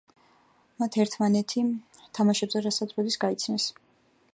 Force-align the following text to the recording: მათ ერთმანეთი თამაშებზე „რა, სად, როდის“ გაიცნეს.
მათ 0.83 0.97
ერთმანეთი 1.03 1.65
თამაშებზე 2.19 2.67
„რა, 2.69 2.77
სად, 2.81 2.97
როდის“ 3.01 3.21
გაიცნეს. 3.27 3.75